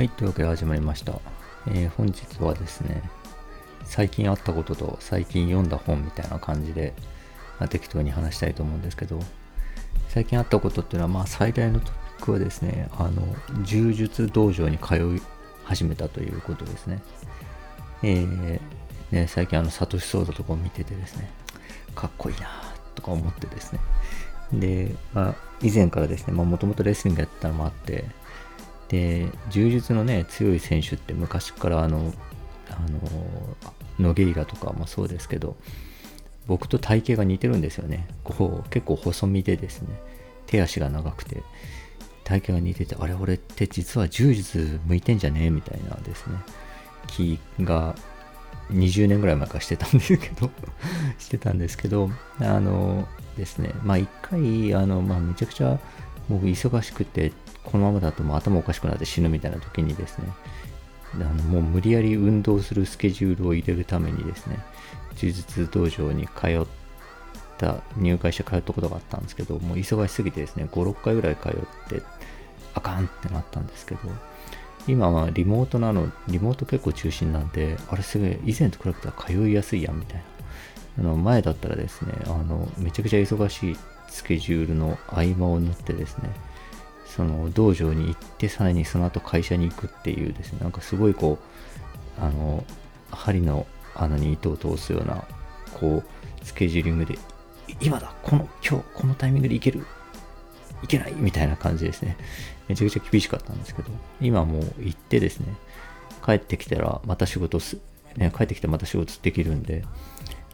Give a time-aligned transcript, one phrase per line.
[0.00, 1.20] はい、というわけで始まりました。
[1.66, 3.02] えー本日はですね、
[3.84, 6.94] 最近あったことと最近読んだ本みたいな感じで、
[7.58, 9.20] まあ、適当に話したいと思うんですけど、
[10.08, 11.92] 最近あったことっていうのは、まあ最大のトピ
[12.22, 13.22] ックはですね、あの、
[13.62, 15.22] 柔術道場に通い
[15.64, 17.02] 始めたということですね。
[18.02, 18.60] えー
[19.10, 21.30] ね、最近あの、サトシソードとかを見ててですね、
[21.94, 22.48] かっこいいな
[22.94, 23.80] とか思ってですね。
[24.50, 28.06] で、まあ、以前からですね、まあ、もともとレスリングやったのもあって、
[28.90, 32.12] で、柔術のね、強い選手って昔からあの、
[32.68, 33.00] あの、
[34.00, 35.56] ノゲイラとかもそうですけど、
[36.46, 38.08] 僕と体型が似てるんですよね。
[38.24, 39.88] こう、結構細身でですね、
[40.46, 41.42] 手足が長くて、
[42.24, 45.44] 体型が似てて、あれ、俺って実は柔術向いてんじゃね？
[45.46, 46.36] えみたいなですね、
[47.06, 47.94] 気が
[48.72, 50.50] 20年ぐらい前からしてたんですけど
[51.18, 52.10] してたんですけど、
[52.40, 55.78] あのですね、まあ一回、あの、まあめちゃくちゃ
[56.28, 57.32] 僕忙しくて、
[57.64, 60.24] このままだともう頭おかしくなって死ぬみたいな時にですね、
[61.14, 64.58] あのもう無理やり運動するスケジュールを入れるためにですね、
[65.16, 66.66] 柔術道場に通っ
[67.58, 71.52] た、入会して通ったことがあったんですけど、もう忙しすぎてですね、5、6回ぐらい通っ
[71.88, 72.02] て、
[72.74, 74.00] あかんってなったんですけど、
[74.86, 80.22] 今はリモートなの、リモート結構中心なんで、あれすげえ、以前と比べたら通いやすいやんみたいな。
[80.98, 83.76] あの前だったらですね、あの、めちゃくちゃ忙しい
[84.08, 86.30] スケジュールの合間を縫ってですね、
[87.20, 91.38] その道場に行って、さらにその後会社に行くっていうですね、なんかすごいこ
[92.18, 92.64] う、あの、
[93.10, 95.22] 針の穴に糸を通すような、
[95.74, 97.18] こう、スケジューリングで、
[97.78, 99.86] 今だこの、今日、このタイミングで行ける？
[100.82, 101.12] いけない？
[101.14, 102.16] みたいな感じですね。
[102.68, 103.90] めちゃくちゃ厳しかったんですけど、
[104.22, 105.54] 今もう行ってですね、
[106.24, 107.76] 帰ってきたらまた仕事す、
[108.16, 109.84] ね、帰ってきてまた仕事できるんで、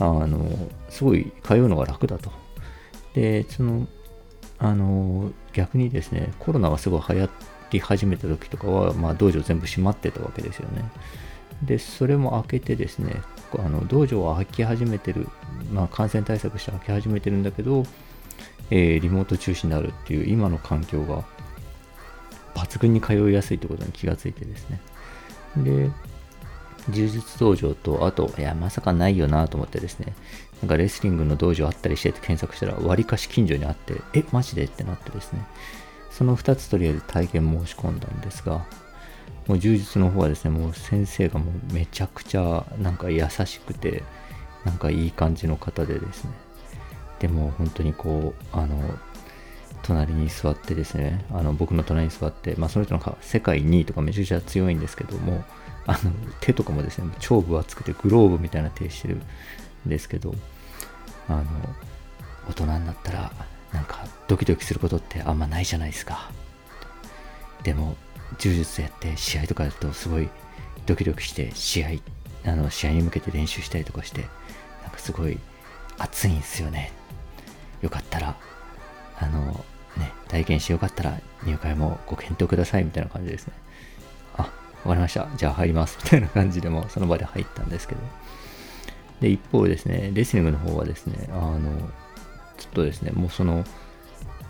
[0.00, 0.50] あの、
[0.90, 2.32] すごい通うのが楽だと。
[3.14, 3.86] で、その、
[4.58, 7.30] あの、逆にですね、コロナがすごい流行
[7.70, 10.90] り始めた時とかは、まあ、道場全部閉まってたわけですよね。
[11.62, 13.22] で、それも開けてですね、
[13.58, 15.28] あの道場は開き始めてる、
[15.72, 17.84] まあ、感染対策して開き始めてるんだけど、
[18.70, 21.24] えーリモート中止になるっていう今の環境が
[22.54, 24.80] 抜群に通いやすいってことに気がついてですね。
[25.56, 25.90] で、
[26.90, 30.14] 柔術道場と、あと、いや、まさかないよなと思ってですね、
[30.62, 34.64] なんかレスリングの道場あったりしてって検索したら、割かし近所にあって、え、マジで？
[34.64, 35.46] ってなってですね、
[36.10, 38.66] その2つとりあえず体験申し込んだんですが、
[39.46, 44.02] もう柔術の方はですね、もう先生がもうめちゃくちゃなんか優しくて、
[44.64, 46.30] なんかいい感じの方でですね、
[47.20, 48.76] でも本当にこう、あの、
[49.82, 55.44] 隣に座ってですね、あの僕の隣に座って、まあ、その人のか世界2位とかめちゃくちゃ強いんですけども、
[55.86, 59.22] あの手とかもですね、超分厚くてグローブみたいな手してるん
[59.88, 60.34] ですけど、
[61.28, 61.44] あの、
[62.48, 63.32] 大人になったら、
[63.72, 66.30] なんかドキドキすることってあんまないじゃないですか。
[67.62, 67.96] でも、
[68.38, 70.28] 柔術やって試合とかだとすごい
[70.86, 71.88] ドキドキして試合、
[72.44, 74.26] あの試合に向けて練習したりとかして、
[74.82, 75.38] なんかすごい
[75.98, 76.92] 熱いんですよね。
[77.82, 78.36] よかったら、
[79.20, 79.64] あの、
[79.96, 83.52] ね、体験してよかったら入会もご検討くださいみたいな感じですね。
[84.36, 84.48] あ、わ
[84.88, 85.28] かりました。
[85.36, 85.98] じゃあ入ります。
[86.04, 88.00] みたいな感じでもその場で入ったんですけど。
[89.20, 91.58] で、一方ですね、レスリングの方はですね、あの、
[92.56, 93.66] ちょっとですね、もうその、なんて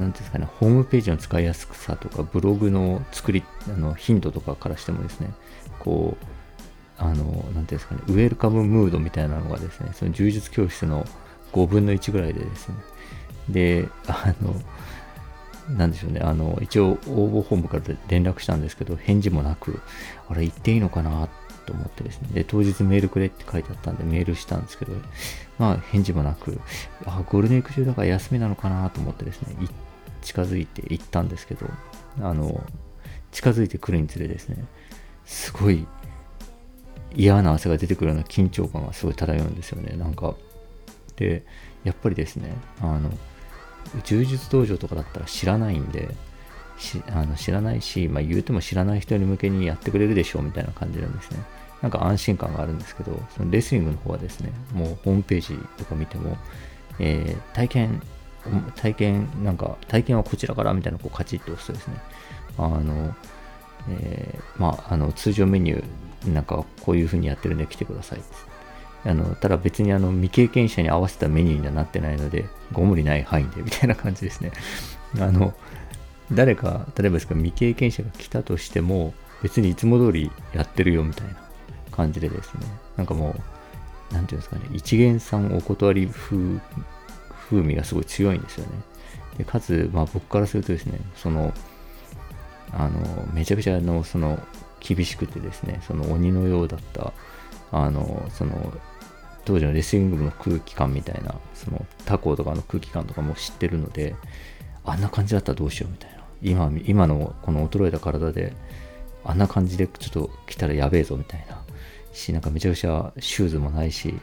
[0.00, 5.30] いうんですかね、ホームページの使いやすさとか、ブログの作り、あの、頻度とかからしてもですね、
[5.78, 6.26] こう、
[6.98, 11.06] あの、なんていうんですかね、ウェルカムムードみたいなのがですね、その柔術教室の
[11.52, 12.74] 5分の1ぐらいでですね、
[13.48, 14.54] で、あの、
[15.76, 19.80] なんでしょうね、あの、一応応募本部から連絡したんですけど、返事もなく、
[20.28, 21.28] あれ行っていいのかな？
[21.66, 24.92] と思ってですね、で、当日メールくれって書いてあったんでメールしたんですけど、
[25.58, 26.60] まあ返事もなく、
[27.04, 28.88] あ、ゴールデンウィーク中だから休みなのかな？
[28.90, 29.56] と思ってですね、
[30.22, 31.66] 近づいて行ったんですけど、
[32.20, 32.64] あの、
[33.32, 34.64] 近づいてくるにつれですね、
[35.24, 35.84] すごい
[37.12, 40.36] 嫌な汗が出てくるような緊張感がすごい漂うんですよね、なんか。
[41.16, 41.44] で、
[41.82, 43.10] やっぱりですね、あの、
[44.04, 46.14] 柔術道場とかだったら知らないんで、
[47.08, 51.42] あの知らないし、まあ、言うても知らない人に向けにやってくれるでしょうみたいな感じなんですね。
[51.82, 56.36] なんか安心感があるんですけど、そのレスリングの方はですね、もうホームページとか見ても、
[56.98, 58.02] えー体験、
[58.76, 61.94] 体験、なんか、体験はこちらからみたいなこうカチッと押すとですね、
[62.58, 63.14] あの、
[63.88, 68.20] えーまあ、あの通常メニュー、なんかこういう風にやってるんで来てください
[69.06, 74.52] あのただ別にあの未経験者に合わせたメニューにはなってないので、ご無理ない範囲で みたいな感じですね。
[75.18, 75.54] あの、
[76.32, 81.34] 誰か、例えばですけど未経験者が来たとしても、別にいつも通りやってるよみたいな
[81.92, 82.60] 感じでですね、
[82.96, 83.36] なんかも
[84.10, 86.60] う、なんていうんですかね、一元さんお断り風、
[87.48, 88.72] 風味がすごい強いんですよね。
[89.38, 91.52] で、かつ、まあ僕からするとですね、その、
[92.72, 94.38] あの、めちゃくちゃの、その、
[94.80, 97.12] 厳しくてですねその鬼のようだった
[97.72, 98.72] あのその
[99.46, 104.14] 当時のレスリング部の空気感みたいなその他校とかの空気感とかも知ってるので
[104.84, 106.16] あんな感じだったらどうしようみたいな。
[106.42, 108.52] 今今のこの衰えた体で
[109.24, 111.62] あんな感じでちょっと来たらやべえぞみたいな。
[112.12, 114.14] しなんかめちゃくちゃシューズもないし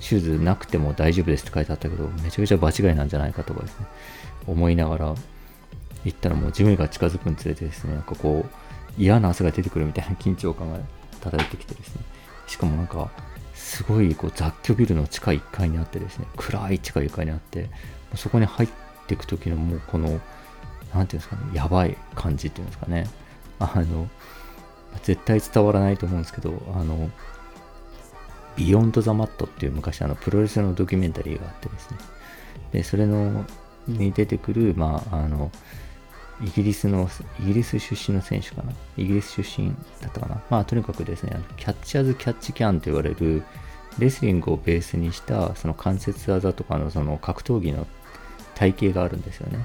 [0.00, 3.86] シューズなくても大丈夫ですって書いてあったけどめちゃくちゃ場違いなんじゃないかとかですね。
[4.46, 5.14] 思いながら
[6.04, 8.50] 行ったらもうジムが近づくにつれてですねなんかこう
[8.98, 10.78] 嫌な汗が出てくるみたいな緊張感が
[11.20, 12.02] 漂ってきてですね。
[12.46, 13.10] しかもなんか
[13.64, 17.70] すごいこう雑居ビルの地下1階にあってですね暗い地下1階にあって
[18.14, 18.68] そこに入っ
[19.06, 20.20] ていく時のもうこの何て
[20.92, 23.08] 言うんですかねやばい感じっていうんですかね。
[23.58, 24.08] あの
[25.02, 27.10] 絶対伝わらないと思うんですけどあの
[28.54, 31.96] ビヨンド・ザ・マットっていう昔あのプロレスのドキュメンタリーがあってですね。
[32.72, 33.46] でそれの
[33.88, 35.50] に出てくるまああの
[36.42, 37.08] イギリスの、
[37.40, 38.72] イギリス出身の選手かな？
[38.96, 39.68] イギリス出身
[40.00, 40.42] だったかな？
[40.50, 43.44] まあ、とにかくですね、キャッチ・アズ・キャッチ・キャンと言われる、
[43.98, 47.86] レスリングをベースにした、その関節技とかのその格闘技の
[48.54, 49.64] 体系があるんですよね。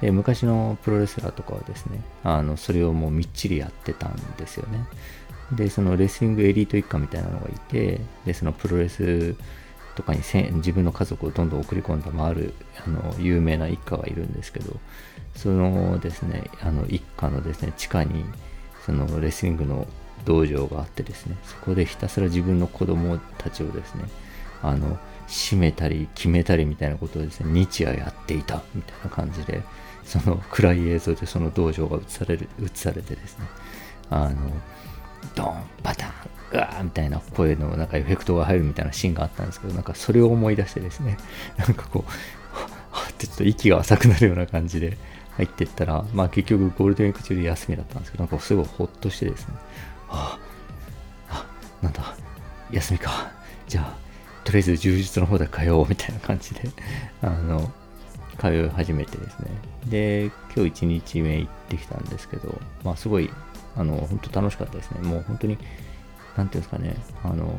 [0.00, 4.86] で、昔のプロレスラーとかはですね、あの、それをもうみっちりやってたんですよね。
[5.52, 9.34] で、そのレスリングエリート一家みたいなのがいて、で、そのプロレス
[9.96, 12.54] とかに自分の家族をどんどん送り込んだ、まあ、ある
[12.86, 14.76] あの有名な一家がいるんですけど、
[15.34, 18.24] そのですね、あの一家のですね、地下に
[18.84, 19.86] そのレスリングの
[20.24, 24.04] 道場があってですね、そこでひたすら自分の子供たちをですね、
[24.62, 24.98] あの、
[25.28, 29.62] 締めたり決めたりみたいなことをですね、日夜やっていたみたいな感じで、
[30.04, 33.46] その暗い映像でその道場が映される、映されてですね、
[34.10, 34.52] あの、
[35.34, 36.12] ドン、バタン、
[36.52, 41.18] ガーみたいな声のなんかエフェクトが入るみたいなシーンがあったんですけど、なんかそれを思い出してですね、
[41.58, 42.10] なんかこう、
[42.92, 44.96] はってちょっと息が浅くなるような感じで、
[45.36, 49.54] 入っていったら、まあ結局ゴールデンウィーク中で休みだったんですけど、なんかすごいほっとしてですね、
[50.08, 50.38] あ
[51.28, 51.46] あ、
[51.82, 52.14] なんだ、
[52.70, 53.30] 休みか。
[53.68, 54.06] じゃあ、
[54.44, 56.70] とりあえず充実の方で通おうみたいな感じで
[57.20, 57.70] あの、
[58.38, 59.50] 通い始めてですね。
[59.88, 63.30] で、今日1日目行ってきたんですけど、まあすごい、
[63.76, 65.00] あの、本当楽しかったですね。
[65.00, 65.58] もう本当に、
[66.36, 67.58] なんていうんですかね、あの、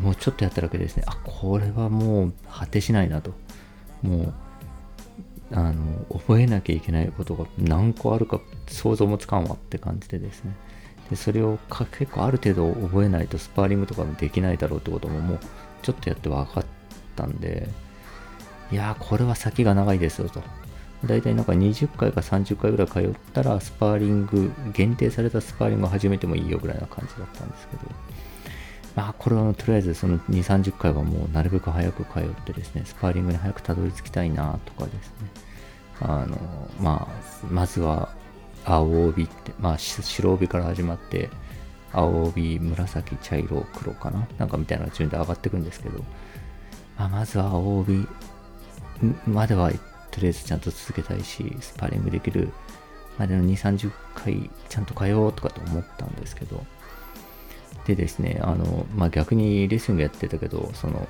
[0.00, 3.32] もうちょっとやっただけですね、あ、これはもう果てしないなと。
[4.02, 4.34] もう、
[5.52, 10.52] あの覚えなきゃいけないことが何個あるか想像もつかんわって感じでですね
[11.10, 15.38] でそれをか結構ある程度覚えないとスパーリングとかもできないだろうってことももう
[15.82, 16.64] ちょっとやって分かっ
[17.14, 17.68] たんで
[18.72, 20.42] いやーこれは先が長いですよと
[21.06, 27.82] 大体なんか20回か30回ぐらい通ったらスパーリング限定されたスパーリングを始めてもいいよぐらいな感じだったんですけど。
[28.94, 35.30] まあこれはとりあえずその2、30回はもうなるべく早く通ってですね、スパーリングに早くたどり着きたいなとかですね。
[36.00, 36.38] あの、
[36.80, 38.08] まあ、まずは
[38.64, 41.28] 青帯って、まあ白帯から始まって、
[41.92, 44.26] 青帯、紫、茶色、黒かな？
[44.38, 45.98] なんかみたいな順で上がっていくんですけど、
[46.98, 48.08] まあ、まずは青帯
[49.26, 49.70] までは
[50.16, 52.50] とりあえずちゃんと続けたいし、スパーリングできる
[53.18, 56.64] までの2、30回ちゃんと通おうとかと思ったんですけど、
[57.86, 61.06] でですね、あの、まあ、逆にレッスングやってたけど、その、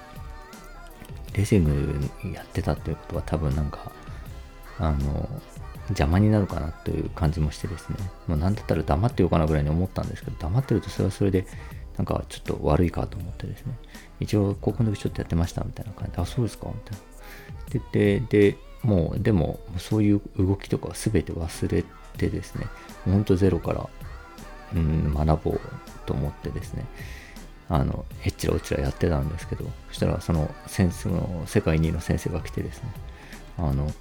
[1.34, 3.92] レッスングやってたっていうことは多分なんか、
[4.80, 5.28] あの、
[5.90, 7.96] 邪魔になるかなという感じもしてですね、
[8.26, 11.46] もうなんだったら黙ってようかなぐらいに思ったんですけど、黙ってるとそれはそれで、
[11.96, 13.72] なんかちょっと悪いかと思ってですね、
[14.18, 17.90] 一応高校の時ちょっとやってましたみたいな感じで、あ、そうですかみたいな。
[17.92, 21.84] で、で、でもう、でも、そういう動きとか全て忘れ
[22.16, 22.66] てですね、
[23.04, 23.88] ほんとゼロから、
[24.74, 25.60] うん、学ぼう
[26.06, 26.84] と思ってですね
[27.68, 32.90] あのえっちらおっちらやってたんですけどそしたらその先生の世界2位の先生が来てですね
[33.58, 33.92] あの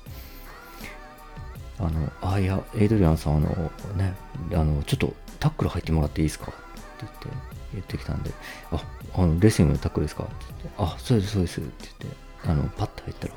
[1.79, 4.15] あのあいやエイドリアンさんあのね
[4.53, 6.45] あのちょっとタックル入ってもらっていいですか？
[6.45, 6.55] って
[7.01, 7.27] 言って
[7.73, 8.31] 言ってきたんで
[8.71, 8.83] あ
[9.15, 10.23] あのレスリングのタックルですか？
[10.23, 12.17] って言ってあそうですそうですって言って
[12.49, 13.33] あのパッと入ったら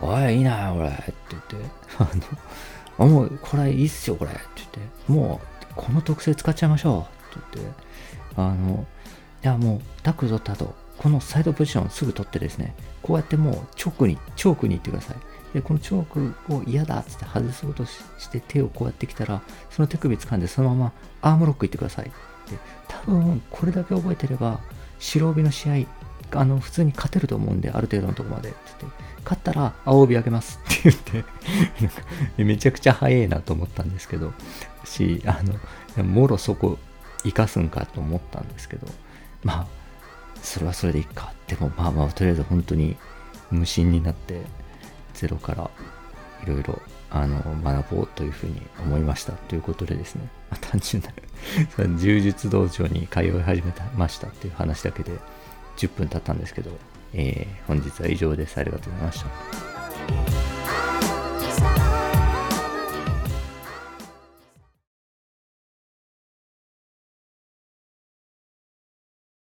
[0.00, 1.56] おいいいなこれって言って
[1.98, 2.04] あ
[2.98, 7.72] のあもうこれいいっすよこれって言ってもうこの特性使っちゃいましょうって言って、
[8.36, 8.86] あの、
[9.42, 15.16] いやもうタックル取った後、このサイドポジションをすぐ取ってですね、こうやってもうチョークに、チョークに行ってください。
[15.52, 17.98] で、このチョークを嫌だっつって外そうとし
[18.30, 22.04] て手をこうやってきたら、その手首掴んでそのままアームロック行ってください。
[22.04, 22.12] で、
[22.88, 24.60] 多分これだけ覚えてれば、
[24.98, 25.74] 白帯の試合、
[26.34, 31.24] あの、普通に勝てると思うんで、ある程度のとこまでって言って、勝ったら青帯あげますって言っ
[32.36, 34.32] てめちゃくちゃ早いなと思ったんですけど、
[34.84, 35.40] し、あ
[35.96, 36.78] の、もろそこ
[37.22, 38.86] 生かすんかと思ったんですけど、
[39.42, 39.66] まあ、
[40.42, 41.32] それはそれでいいか。
[41.46, 42.96] でもまあまあ、とりあえず本当に
[43.50, 44.42] 無心になって、
[45.14, 45.70] ゼロから
[46.42, 51.10] いろいろあの学ぼうというふうに思いましたということでですね、まあ、単純な
[51.96, 55.12] 柔術道場に通い始めましたっていう話だけで
[55.76, 56.70] 10分経ったんですけど、
[57.12, 58.58] えー、本日は以上です。
[58.58, 59.73] ありがとうございました。